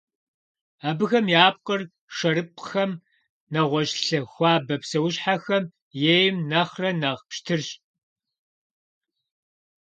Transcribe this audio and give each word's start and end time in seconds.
Абыхэм 0.89 1.25
я 1.43 1.47
пкъыр 1.55 1.81
шэрыпӀхэм, 2.15 2.91
нэгъуэщӀ 3.51 3.97
лъы 4.05 4.19
хуабэ 4.31 4.75
псэущхьэхэм 4.81 5.63
ейм 6.13 6.35
нэхърэ 6.49 6.91
нэхъ 7.01 7.23
пщтырщ. 7.29 7.69